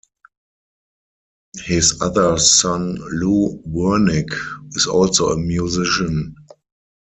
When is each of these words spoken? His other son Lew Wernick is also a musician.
His 1.57 2.01
other 2.01 2.39
son 2.39 2.95
Lew 3.19 3.61
Wernick 3.67 4.33
is 4.75 4.87
also 4.87 5.29
a 5.29 5.37
musician. 5.37 6.35